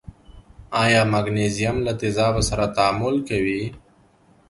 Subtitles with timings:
[0.83, 3.61] آیا مګنیزیم له تیزابو سره تعامل کوي؟